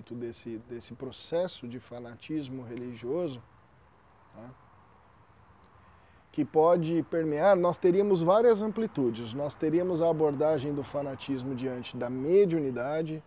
[0.00, 3.42] respeito desse, desse processo de fanatismo religioso,
[4.34, 4.50] tá?
[6.32, 9.34] que pode permear, nós teríamos várias amplitudes.
[9.34, 13.22] Nós teríamos a abordagem do fanatismo diante da mediunidade,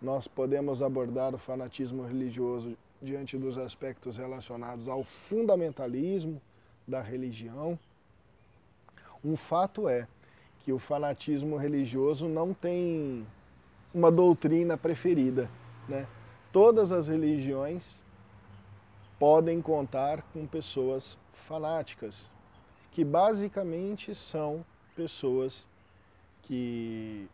[0.00, 6.40] nós podemos abordar o fanatismo religioso diante dos aspectos relacionados ao fundamentalismo
[6.88, 7.78] da religião.
[9.24, 10.08] Um fato é
[10.60, 13.26] que o fanatismo religioso não tem
[13.94, 15.48] uma doutrina preferida.
[15.88, 16.06] Né?
[16.56, 18.02] Todas as religiões
[19.18, 22.30] podem contar com pessoas fanáticas,
[22.92, 24.64] que basicamente são
[24.96, 25.66] pessoas
[26.44, 27.28] que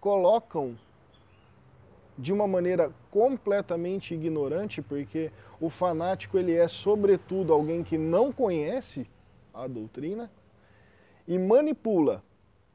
[0.00, 0.78] colocam
[2.16, 9.04] de uma maneira completamente ignorante, porque o fanático ele é sobretudo alguém que não conhece
[9.52, 10.30] a doutrina
[11.26, 12.22] e manipula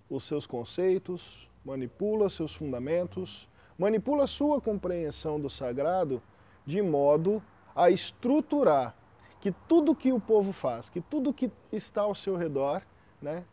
[0.09, 3.47] os seus conceitos, manipula seus fundamentos,
[3.77, 6.21] manipula sua compreensão do sagrado
[6.65, 7.41] de modo
[7.75, 8.95] a estruturar
[9.41, 12.81] que tudo que o povo faz, que tudo que está ao seu redor,
[13.21, 13.43] né,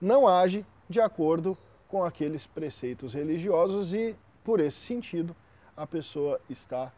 [0.00, 1.58] não age de acordo
[1.88, 5.34] com aqueles preceitos religiosos e por esse sentido,
[5.76, 6.92] a pessoa está,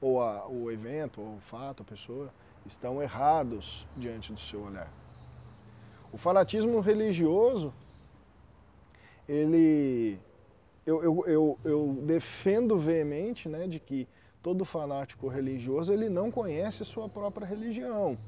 [0.00, 2.32] ou a, o evento, ou o fato, a pessoa,
[2.66, 4.92] estão errados diante do seu olhar.
[6.12, 7.72] O fanatismo religioso,
[9.26, 10.20] ele,
[10.84, 14.08] eu, eu, eu, eu defendo veemente né, de que
[14.42, 18.18] todo fanático religioso ele não conhece sua própria religião.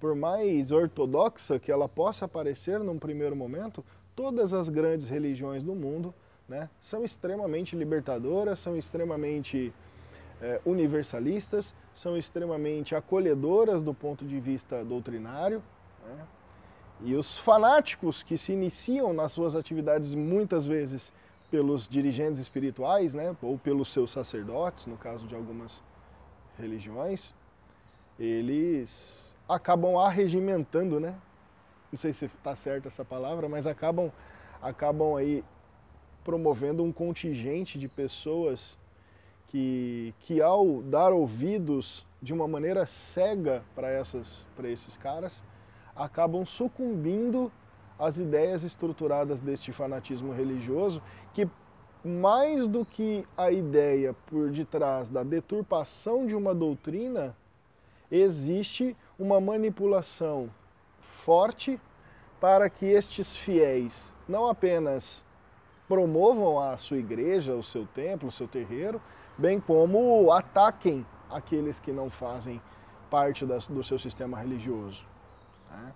[0.00, 3.84] Por mais ortodoxa que ela possa parecer num primeiro momento,
[4.16, 6.14] todas as grandes religiões do mundo
[6.48, 9.72] né, são extremamente libertadoras, são extremamente
[10.40, 15.62] é, universalistas, são extremamente acolhedoras do ponto de vista doutrinário.
[16.04, 16.26] Né,
[17.04, 21.12] e os fanáticos que se iniciam nas suas atividades muitas vezes
[21.52, 25.82] pelos dirigentes espirituais, né, ou pelos seus sacerdotes, no caso de algumas
[26.58, 27.34] religiões,
[28.18, 31.14] eles acabam arregimentando, né?
[31.92, 34.10] Não sei se está certa essa palavra, mas acabam
[34.62, 35.44] acabam aí
[36.24, 38.78] promovendo um contingente de pessoas
[39.48, 43.90] que, que ao dar ouvidos de uma maneira cega para
[44.70, 45.44] esses caras,
[45.94, 47.52] acabam sucumbindo
[47.98, 51.48] às ideias estruturadas deste fanatismo religioso, que
[52.04, 57.36] mais do que a ideia por detrás da deturpação de uma doutrina,
[58.10, 60.50] existe uma manipulação
[61.24, 61.80] forte
[62.40, 65.24] para que estes fiéis não apenas
[65.86, 69.00] promovam a sua igreja, o seu templo, o seu terreiro,
[69.38, 72.60] bem como ataquem aqueles que não fazem
[73.10, 75.04] parte do seu sistema religioso.
[75.70, 75.92] Né?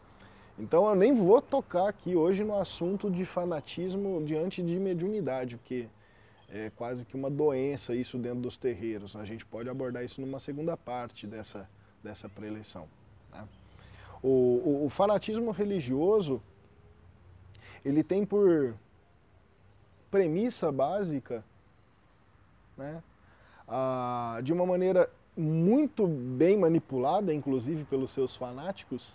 [0.59, 5.87] Então eu nem vou tocar aqui hoje no assunto de fanatismo diante de mediunidade, porque
[6.49, 9.15] é quase que uma doença isso dentro dos terreiros.
[9.17, 11.69] A gente pode abordar isso numa segunda parte dessa,
[12.03, 12.89] dessa preleção.
[13.31, 13.47] Tá?
[14.23, 16.41] O, o, o fanatismo religioso,
[17.85, 18.75] ele tem por
[20.11, 21.45] premissa básica,
[22.77, 23.03] né,
[23.69, 29.15] a, de uma maneira muito bem manipulada, inclusive pelos seus fanáticos,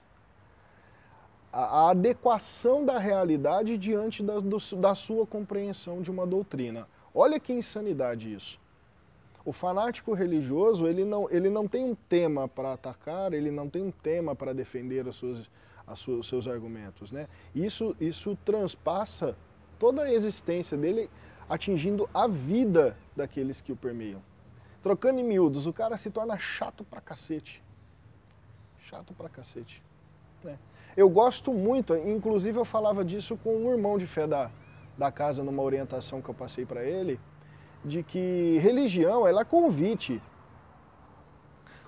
[1.52, 6.88] a, a adequação da realidade diante da, do, da sua compreensão de uma doutrina.
[7.14, 8.60] Olha que insanidade isso.
[9.44, 13.82] O fanático religioso, ele não, ele não tem um tema para atacar, ele não tem
[13.82, 15.50] um tema para defender as suas,
[15.86, 17.12] as suas, os seus argumentos.
[17.12, 17.28] Né?
[17.54, 19.36] Isso, isso transpassa
[19.80, 21.10] toda a existência dele,
[21.50, 24.22] atingindo a vida daqueles que o permeiam.
[24.82, 27.64] Trocando em miúdos, o cara se torna chato pra cacete.
[28.80, 29.82] Chato pra cacete.
[30.44, 30.58] Né?
[30.96, 34.52] Eu gosto muito, inclusive eu falava disso com um irmão de fé da,
[34.98, 37.20] da casa, numa orientação que eu passei para ele,
[37.84, 40.22] de que religião, ela é convite.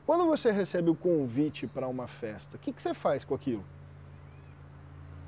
[0.05, 3.63] Quando você recebe o convite para uma festa, o que, que você faz com aquilo?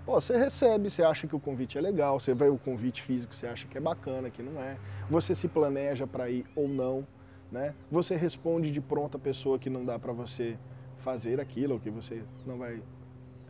[0.06, 3.34] Pô, você recebe, você acha que o convite é legal, você vê o convite físico,
[3.34, 4.78] você acha que é bacana, que não é.
[5.10, 7.08] Você se planeja para ir ou não,
[7.52, 7.74] né?
[7.90, 10.58] Você responde de pronto a pessoa que não dá para você
[11.00, 12.82] fazer aquilo, ou que você não vai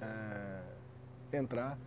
[0.01, 1.77] é, entrar.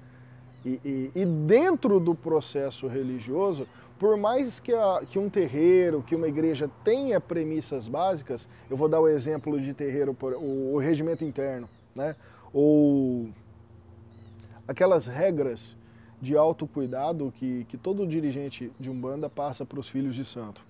[0.65, 3.67] E, e, e, dentro do processo religioso,
[3.99, 8.89] por mais que, a, que um terreiro, que uma igreja tenha premissas básicas, eu vou
[8.89, 12.15] dar o exemplo de terreiro, o, o regimento interno, né?
[12.53, 13.29] ou
[14.67, 15.77] aquelas regras
[16.21, 20.65] de autocuidado que, que todo dirigente de Umbanda passa para os filhos de santo.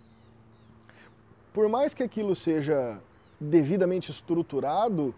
[1.52, 3.00] Por mais que aquilo seja
[3.40, 5.14] devidamente estruturado,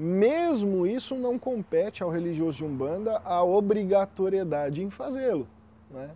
[0.00, 5.46] mesmo isso não compete ao religioso de Umbanda a obrigatoriedade em fazê-lo.
[5.90, 6.10] Né?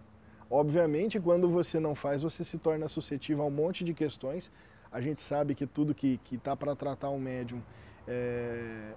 [0.50, 4.50] Obviamente, quando você não faz, você se torna suscetível a um monte de questões.
[4.90, 7.60] A gente sabe que tudo que está para tratar um médium
[8.08, 8.92] é,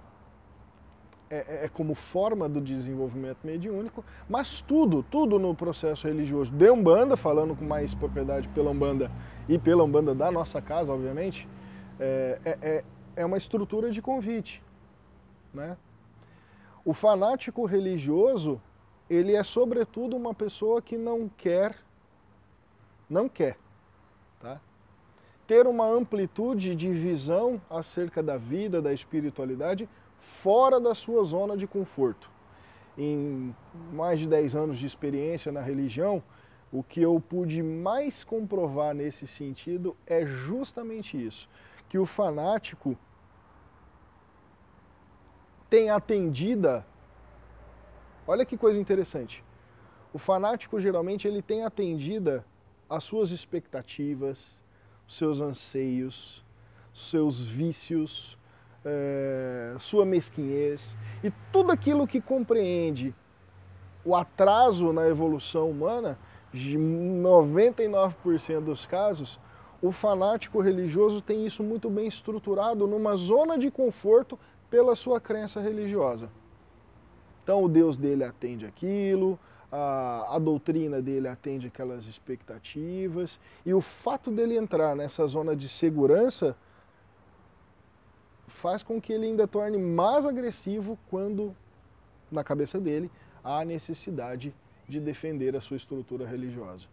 [1.28, 7.14] é, é, como forma do desenvolvimento mediúnico, mas tudo, tudo no processo religioso de Umbanda,
[7.14, 9.10] falando com mais propriedade pela Umbanda
[9.46, 11.46] e pela Umbanda da nossa casa, obviamente,
[12.00, 12.84] é, é, é,
[13.16, 14.62] é uma estrutura de convite.
[15.58, 15.76] Né?
[16.84, 18.60] O fanático religioso,
[19.10, 21.76] ele é sobretudo uma pessoa que não quer,
[23.10, 23.58] não quer,
[24.40, 24.60] tá?
[25.46, 29.88] ter uma amplitude de visão acerca da vida, da espiritualidade,
[30.20, 32.30] fora da sua zona de conforto.
[32.96, 33.54] Em
[33.92, 36.22] mais de 10 anos de experiência na religião,
[36.70, 41.48] o que eu pude mais comprovar nesse sentido é justamente isso,
[41.88, 42.96] que o fanático
[45.68, 46.84] tem atendida.
[48.26, 49.44] Olha que coisa interessante.
[50.12, 52.44] O fanático geralmente ele tem atendida
[52.88, 54.62] as suas expectativas,
[55.06, 56.44] seus anseios,
[56.94, 58.38] seus vícios,
[58.84, 63.14] é, sua mesquinhez e tudo aquilo que compreende
[64.04, 66.18] o atraso na evolução humana,
[66.52, 69.38] de 99% dos casos,
[69.82, 74.38] o fanático religioso tem isso muito bem estruturado numa zona de conforto
[74.70, 76.30] pela sua crença religiosa.
[77.42, 79.38] Então o Deus dele atende aquilo,
[79.72, 85.68] a, a, doutrina dele atende aquelas expectativas, e o fato dele entrar nessa zona de
[85.68, 86.56] segurança
[88.46, 91.54] faz com que ele ainda torne mais agressivo quando,
[92.30, 93.10] na cabeça dele,
[93.44, 94.54] há necessidade
[94.88, 96.86] de defender a sua estrutura religiosa.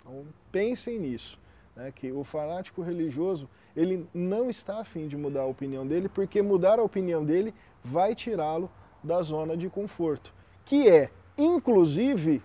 [0.00, 1.38] Então pensem nisso,
[1.74, 6.42] né, que o fanático religioso ele não está afim de mudar a opinião dele, porque
[6.42, 8.70] mudar a opinião dele vai tirá-lo
[9.02, 10.32] da zona de conforto,
[10.64, 12.42] que é, inclusive,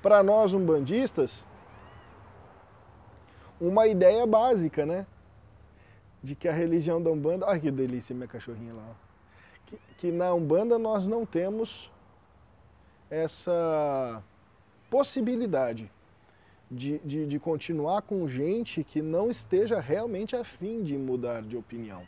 [0.00, 1.44] para nós umbandistas,
[3.60, 5.06] uma ideia básica, né?
[6.22, 7.46] de que a religião da Umbanda.
[7.46, 8.94] Olha que delícia minha cachorrinha lá.
[9.66, 11.90] Que, que na Umbanda nós não temos
[13.10, 14.22] essa
[14.88, 15.90] possibilidade
[16.72, 22.02] de, de, de, continuar com gente que não esteja realmente afim de mudar de opinião.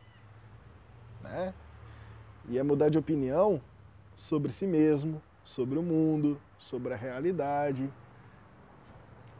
[1.23, 1.53] Né?
[2.49, 3.61] E é mudar de opinião
[4.15, 7.91] sobre si mesmo, sobre o mundo, sobre a realidade.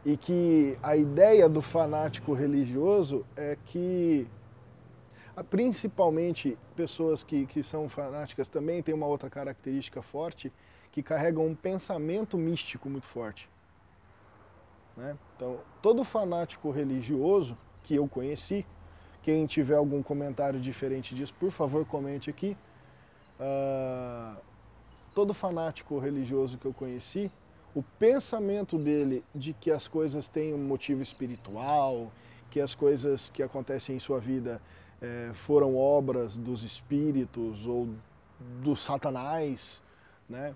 [0.05, 4.27] E que a ideia do fanático religioso é que
[5.49, 10.53] principalmente pessoas que, que são fanáticas também têm uma outra característica forte,
[10.91, 13.49] que carregam um pensamento místico muito forte.
[14.95, 15.17] Né?
[15.35, 18.65] Então, todo fanático religioso que eu conheci,
[19.21, 22.55] quem tiver algum comentário diferente disso, por favor comente aqui.
[23.39, 24.39] Uh,
[25.13, 27.31] todo fanático religioso que eu conheci,
[27.73, 32.11] o pensamento dele de que as coisas têm um motivo espiritual,
[32.49, 34.61] que as coisas que acontecem em sua vida
[35.01, 37.89] é, foram obras dos espíritos ou
[38.61, 39.81] do satanás,
[40.29, 40.55] né?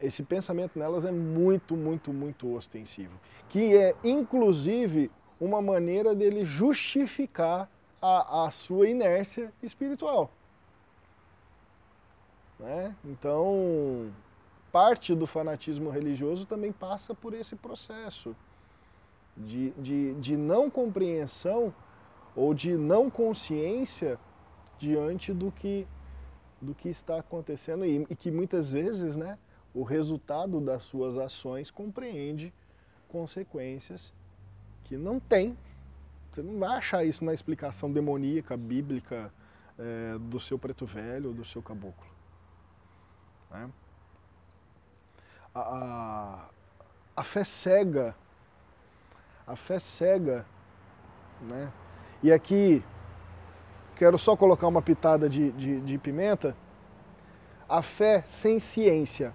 [0.00, 7.68] Esse pensamento nelas é muito, muito, muito ostensivo, que é inclusive uma maneira dele justificar
[8.00, 10.30] a, a sua inércia espiritual.
[12.58, 12.94] Né?
[13.04, 14.10] Então,
[14.72, 18.34] parte do fanatismo religioso também passa por esse processo
[19.36, 21.72] de, de, de não compreensão
[22.34, 24.18] ou de não consciência
[24.78, 25.86] diante do que,
[26.60, 29.38] do que está acontecendo e, e que muitas vezes né,
[29.74, 32.52] o resultado das suas ações compreende
[33.08, 34.12] consequências
[34.84, 35.56] que não tem.
[36.30, 39.32] Você não vai achar isso na explicação demoníaca, bíblica
[39.78, 42.06] é, do seu preto velho ou do seu caboclo.
[43.50, 43.70] Né?
[45.54, 46.48] A, a,
[47.16, 48.14] a fé cega,
[49.46, 50.46] a fé cega,
[51.40, 51.72] né?
[52.22, 52.84] E aqui
[53.96, 56.56] quero só colocar uma pitada de, de, de pimenta.
[57.68, 59.34] A fé sem ciência,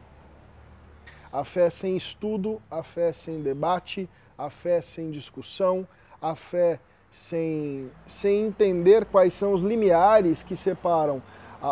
[1.33, 5.87] a fé sem estudo, a fé sem debate, a fé sem discussão,
[6.21, 6.79] a fé
[7.11, 11.23] sem, sem entender quais são os limiares que separam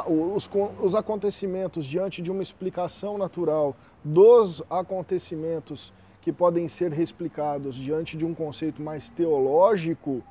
[0.08, 0.50] os,
[0.82, 8.26] os acontecimentos diante de uma explicação natural dos acontecimentos que podem ser reexplicados diante de
[8.26, 10.24] um conceito mais teológico,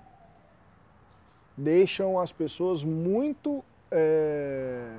[1.56, 4.98] deixam as pessoas muito é,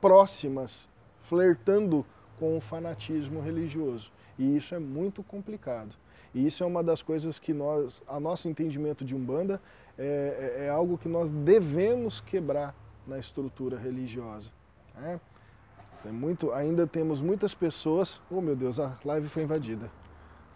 [0.00, 0.88] próximas,
[1.28, 2.04] flertando
[2.42, 4.10] com o fanatismo religioso.
[4.36, 5.94] E isso é muito complicado.
[6.34, 9.62] E isso é uma das coisas que nós, a nosso entendimento de Umbanda,
[9.96, 12.74] é, é, é algo que nós devemos quebrar
[13.06, 14.50] na estrutura religiosa.
[14.96, 15.20] Né?
[16.04, 18.20] É muito, ainda temos muitas pessoas.
[18.28, 19.88] Oh meu Deus, a live foi invadida.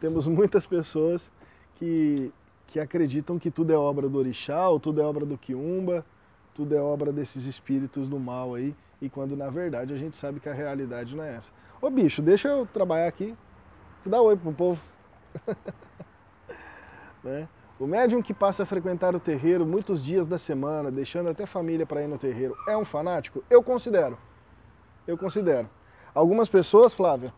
[0.01, 1.31] temos muitas pessoas
[1.77, 2.33] que,
[2.67, 6.05] que acreditam que tudo é obra do orixá, ou tudo é obra do quiumba,
[6.53, 10.41] tudo é obra desses espíritos do mal aí, e quando na verdade a gente sabe
[10.41, 11.51] que a realidade não é essa.
[11.81, 13.37] Ô bicho, deixa eu trabalhar aqui,
[14.05, 14.81] dá oi pro povo.
[17.23, 17.49] né?
[17.79, 21.85] O médium que passa a frequentar o terreiro muitos dias da semana, deixando até família
[21.85, 23.45] para ir no terreiro, é um fanático?
[23.51, 24.17] Eu considero.
[25.07, 25.69] Eu considero.
[26.15, 27.35] Algumas pessoas, Flávia,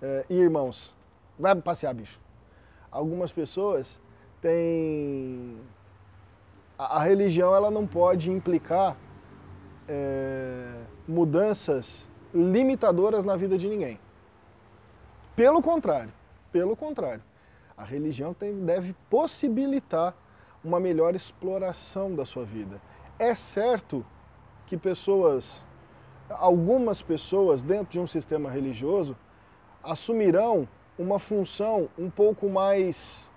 [0.00, 0.94] é, e irmãos,
[1.36, 2.20] vai passear, bicho.
[2.92, 4.00] Algumas pessoas
[4.40, 5.56] têm.
[6.78, 8.96] A, a religião ela não pode implicar
[9.88, 13.98] é, mudanças limitadoras na vida de ninguém.
[15.34, 16.12] Pelo contrário,
[16.50, 17.22] pelo contrário.
[17.76, 20.14] A religião tem, deve possibilitar
[20.64, 22.80] uma melhor exploração da sua vida.
[23.18, 24.04] É certo
[24.66, 25.62] que pessoas,
[26.30, 29.16] algumas pessoas dentro de um sistema religioso,
[29.82, 30.66] assumirão
[30.98, 33.30] uma função um pouco mais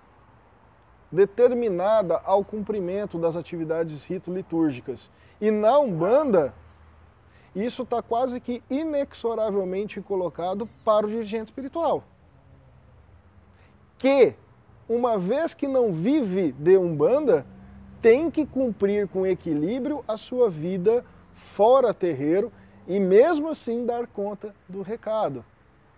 [1.10, 5.10] determinada ao cumprimento das atividades rito-litúrgicas.
[5.40, 6.54] E na Umbanda,
[7.54, 12.04] isso está quase que inexoravelmente colocado para o dirigente espiritual
[14.00, 14.34] que,
[14.88, 17.46] uma vez que não vive de Umbanda,
[18.00, 22.50] tem que cumprir com equilíbrio a sua vida fora terreiro
[22.88, 25.44] e mesmo assim dar conta do recado.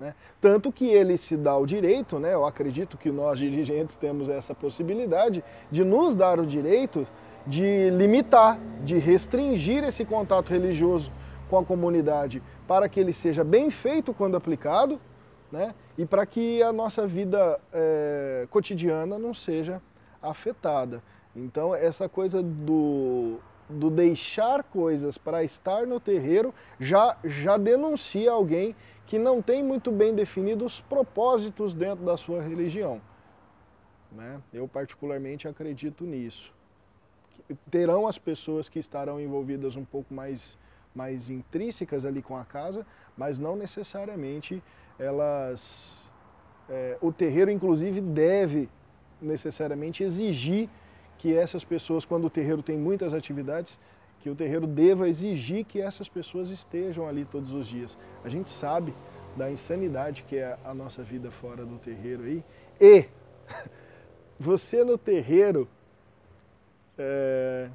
[0.02, 0.16] Né?
[0.40, 2.34] Tanto que ele se dá o direito, né?
[2.34, 7.06] eu acredito que nós dirigentes temos essa possibilidade, de nos dar o direito
[7.46, 11.12] de limitar, de restringir esse contato religioso
[11.48, 15.00] com a comunidade para que ele seja bem feito quando aplicado
[15.52, 15.72] né?
[15.96, 19.80] e para que a nossa vida é, cotidiana não seja
[20.20, 21.00] afetada.
[21.36, 28.74] Então, essa coisa do, do deixar coisas para estar no terreiro já, já denuncia alguém
[29.06, 33.00] que não tem muito bem definido os propósitos dentro da sua religião.
[34.10, 34.40] Né?
[34.52, 36.52] Eu, particularmente, acredito nisso.
[37.70, 40.58] Terão as pessoas que estarão envolvidas um pouco mais,
[40.94, 44.62] mais intrínsecas ali com a casa, mas não necessariamente
[44.98, 46.08] elas,
[46.68, 48.68] é, o terreiro inclusive deve
[49.20, 50.68] necessariamente exigir
[51.18, 53.78] que essas pessoas, quando o terreiro tem muitas atividades,
[54.22, 57.98] que o terreiro deva exigir que essas pessoas estejam ali todos os dias.
[58.22, 58.94] A gente sabe
[59.36, 62.44] da insanidade que é a nossa vida fora do terreiro aí.
[62.80, 63.04] E
[64.38, 65.68] você no terreiro
[66.96, 67.68] é,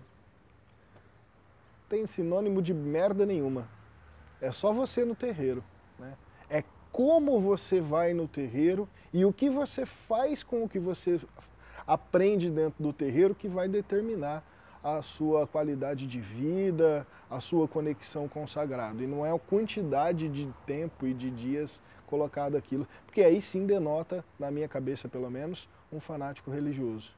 [1.90, 3.68] tem sinônimo de merda nenhuma.
[4.40, 5.62] É só você no terreiro.
[6.00, 6.14] Né?
[6.50, 6.64] É
[6.94, 11.20] como você vai no terreiro e o que você faz com o que você
[11.86, 14.46] aprende dentro do terreiro que vai determinar
[14.84, 19.04] a sua qualidade de vida, a sua conexão com o sagrado.
[19.04, 23.66] E não é a quantidade de tempo e de dias colocado aquilo, porque aí sim
[23.66, 27.12] denota, na minha cabeça pelo menos, um fanático religioso.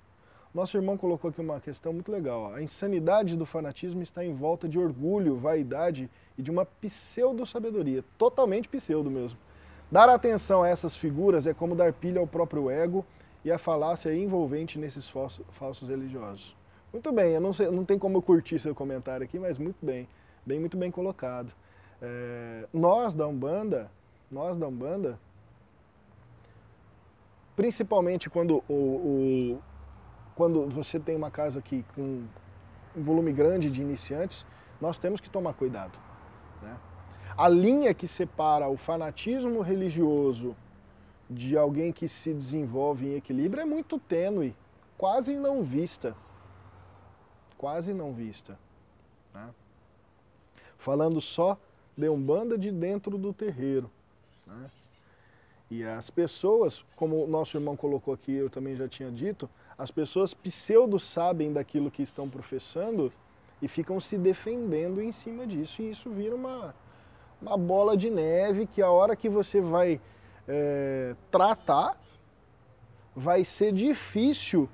[0.51, 2.51] Nosso irmão colocou aqui uma questão muito legal.
[2.54, 8.68] A insanidade do fanatismo está em volta de orgulho, vaidade e de uma pseudo-sabedoria, totalmente
[8.68, 9.38] pseudo mesmo.
[9.92, 13.06] Dar atenção a essas figuras é como dar pilha ao próprio ego
[13.46, 16.56] e a falácia envolvente nesses falsos religiosos.
[16.91, 19.77] Muito bem, eu não, sei, não tem como eu curtir seu comentário aqui, mas muito
[19.86, 20.08] bem,
[20.46, 21.53] bem muito bem colocado.
[22.01, 23.91] É, nós da Umbanda,
[24.31, 25.19] nós da Umbanda,
[27.55, 29.62] principalmente quando, o, o,
[30.36, 32.24] quando você tem uma casa aqui com
[32.96, 34.46] um volume grande de iniciantes,
[34.81, 36.00] nós temos que tomar cuidado.
[36.62, 36.75] Né?
[37.39, 40.58] a linha que separa o fanatismo religioso
[41.29, 44.53] de alguém que se desenvolve em equilíbrio é muito tênue,
[44.98, 46.13] quase não vista.
[47.60, 48.58] Quase não vista.
[49.34, 49.50] Né?
[50.78, 51.58] Falando só
[51.96, 53.92] de Umbanda de dentro do terreiro.
[54.48, 54.70] Né?
[55.70, 59.92] E as pessoas, como o nosso irmão colocou aqui, eu também já tinha dito, as
[59.92, 63.12] pessoas pseudo sabem daquilo que estão professando
[63.62, 66.74] e ficam se defendendo em cima disso, e isso vira uma,
[67.42, 70.00] uma bola de neve que a hora que você vai
[70.48, 72.00] é, tratar,
[73.13, 74.70] vai ser difícil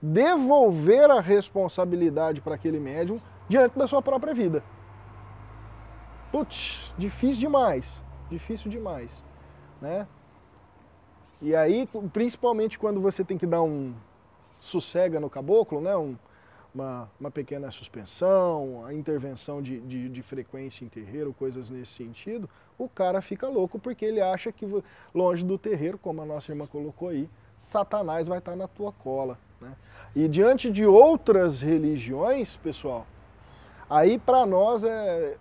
[0.00, 4.62] devolver a responsabilidade para aquele médium diante da sua própria vida.
[6.30, 9.22] Putz, difícil demais, difícil demais,
[9.80, 10.06] né?
[11.40, 13.94] E aí, principalmente quando você tem que dar um
[14.60, 15.96] sossega no caboclo, né?
[15.96, 16.16] Um,
[16.74, 22.50] uma, uma pequena suspensão, a intervenção de, de, de, frequência em terreiro, coisas nesse sentido,
[22.76, 24.66] o cara fica louco porque ele acha que
[25.14, 29.38] longe do terreiro, como a nossa irmã colocou aí, Satanás vai estar na tua cola.
[29.60, 29.72] Né?
[30.14, 33.06] E diante de outras religiões, pessoal,
[33.88, 35.36] aí para nós é,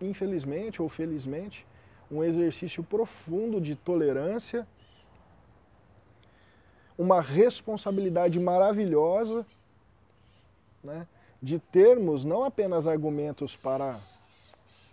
[0.00, 1.66] infelizmente ou felizmente,
[2.10, 4.66] um exercício profundo de tolerância
[6.96, 9.44] uma responsabilidade maravilhosa
[10.82, 11.06] né,
[11.42, 13.98] de termos não apenas argumentos para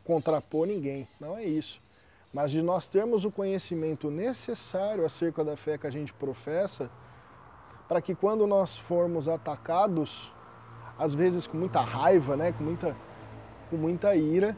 [0.03, 1.79] contrapor ninguém, não é isso,
[2.33, 6.89] mas de nós termos o conhecimento necessário acerca da fé que a gente professa,
[7.91, 10.31] para que quando nós formos atacados,
[10.97, 12.95] às vezes com muita raiva, né, com muita,
[13.69, 14.55] com muita ira,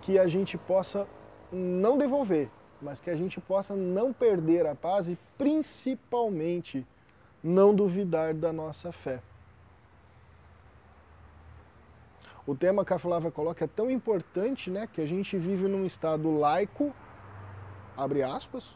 [0.00, 1.06] que a gente possa
[1.52, 2.48] não devolver,
[2.80, 6.86] mas que a gente possa não perder a paz e principalmente
[7.44, 9.20] não duvidar da nossa fé.
[12.46, 15.84] O tema que a Flávia coloca é tão importante, né, que a gente vive num
[15.84, 16.90] estado laico,
[17.94, 18.66] abre aspas,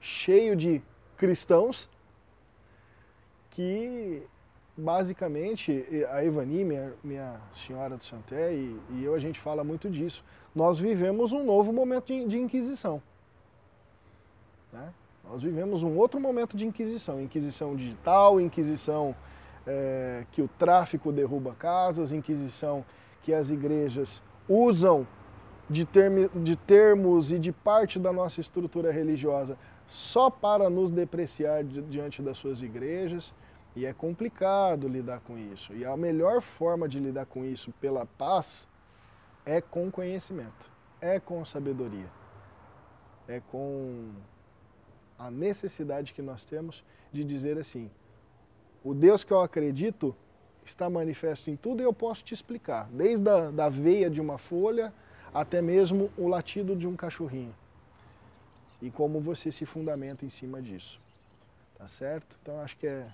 [0.00, 0.80] cheio de
[1.16, 1.90] cristãos,
[3.56, 4.22] que
[4.76, 9.88] basicamente a Ivani, minha, minha senhora do Santé, e, e, eu a gente fala muito
[9.88, 10.22] disso.
[10.54, 13.00] Nós vivemos um novo momento de, de inquisição.
[14.70, 14.92] Né?
[15.24, 19.16] Nós vivemos um outro momento de inquisição, inquisição digital, inquisição
[19.66, 22.84] é, que o tráfico derruba casas, inquisição
[23.22, 25.06] que as igrejas usam
[25.68, 25.88] de,
[26.34, 29.56] de termos e de parte da nossa estrutura religiosa
[29.88, 33.32] só para nos depreciar diante das suas igrejas.
[33.76, 35.74] E é complicado lidar com isso.
[35.74, 38.66] E a melhor forma de lidar com isso pela paz
[39.44, 42.10] é com conhecimento, é com sabedoria,
[43.28, 44.12] é com
[45.18, 47.90] a necessidade que nós temos de dizer assim:
[48.82, 50.16] o Deus que eu acredito
[50.64, 54.38] está manifesto em tudo e eu posso te explicar, desde a da veia de uma
[54.38, 54.92] folha
[55.34, 57.54] até mesmo o latido de um cachorrinho.
[58.80, 60.98] E como você se fundamenta em cima disso.
[61.76, 62.38] Tá certo?
[62.40, 63.06] Então acho que é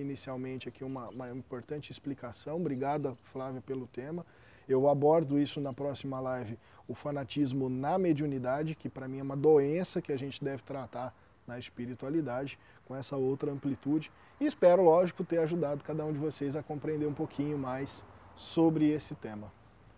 [0.00, 2.56] inicialmente aqui uma, uma importante explicação.
[2.56, 4.24] Obrigado, Flávia, pelo tema.
[4.68, 9.36] Eu abordo isso na próxima live, o fanatismo na mediunidade, que para mim é uma
[9.36, 11.14] doença que a gente deve tratar
[11.46, 14.10] na espiritualidade, com essa outra amplitude.
[14.40, 18.04] E espero, lógico, ter ajudado cada um de vocês a compreender um pouquinho mais
[18.36, 19.52] sobre esse tema.